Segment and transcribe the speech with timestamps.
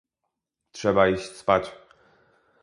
[0.71, 1.71] "Trzeba iść spać."